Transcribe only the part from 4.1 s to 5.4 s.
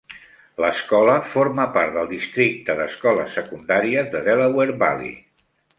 de Delaware Valley.